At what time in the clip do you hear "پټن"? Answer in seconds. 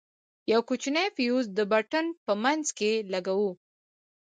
1.71-2.05